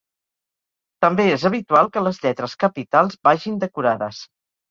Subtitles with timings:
[1.05, 4.25] També és habitual que les lletres capitals vagin decorades.